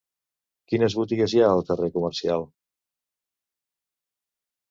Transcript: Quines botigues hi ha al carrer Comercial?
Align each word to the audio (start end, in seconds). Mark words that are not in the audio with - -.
Quines 0.71 0.93
botigues 0.99 1.33
hi 1.35 1.41
ha 1.43 1.49
al 1.57 1.61
carrer 1.67 1.89
Comercial? 1.99 2.47